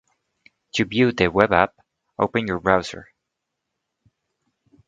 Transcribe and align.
To 0.73 0.83
view 0.85 1.11
the 1.11 1.27
web 1.27 1.53
app, 1.53 1.75
open 2.17 2.47
your 2.47 2.57
browser 2.59 3.09